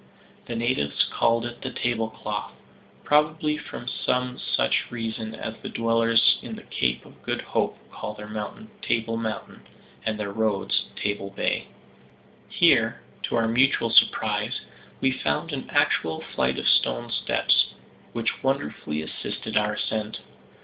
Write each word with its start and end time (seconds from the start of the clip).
The 0.47 0.55
natives 0.55 1.03
called 1.11 1.45
it 1.45 1.61
the 1.61 1.69
tablecloth, 1.69 2.53
probably 3.03 3.55
from 3.55 3.87
some 3.87 4.39
such 4.39 4.89
reason 4.89 5.35
as 5.35 5.53
the 5.61 5.69
dwellers 5.69 6.39
in 6.41 6.55
the 6.55 6.63
Cape 6.63 7.05
of 7.05 7.21
Good 7.21 7.41
Hope 7.43 7.77
call 7.91 8.15
their 8.15 8.27
mountain 8.27 8.71
Table 8.81 9.15
Mountain, 9.15 9.61
and 10.03 10.19
their 10.19 10.31
roads 10.31 10.85
Table 10.95 11.29
Bay. 11.29 11.67
Here, 12.49 13.01
to 13.29 13.35
our 13.35 13.47
mutual 13.47 13.91
surprise, 13.91 14.61
we 15.01 15.11
found 15.11 15.51
an 15.53 15.69
actual 15.69 16.21
flight 16.33 16.57
of 16.57 16.67
stone 16.67 17.11
steps, 17.11 17.75
which 18.11 18.41
wonderfully 18.41 19.03
assisted 19.03 19.55
our 19.55 19.73
ascent. 19.73 20.19